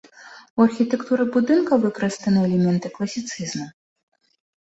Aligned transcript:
У 0.59 0.65
архітэктуры 0.69 1.23
будынка 1.35 1.77
выкарыстаны 1.83 2.39
элементы 2.47 2.91
класіцызму. 2.97 3.67